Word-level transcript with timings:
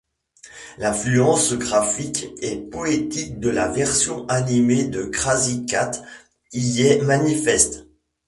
L'influence 0.79 1.53
graphique 1.53 2.25
et 2.39 2.57
poétique 2.57 3.39
de 3.39 3.49
la 3.49 3.67
version 3.67 4.25
animée 4.29 4.85
de 4.87 5.03
Krazy 5.05 5.67
Kat 5.67 5.91
y 6.53 6.81
est 6.81 7.03
manifeste. 7.03 7.85